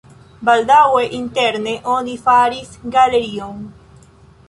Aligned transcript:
Baldaŭe 0.47 1.03
interne 1.17 1.75
oni 1.99 2.17
faris 2.25 2.75
galerion. 2.99 3.65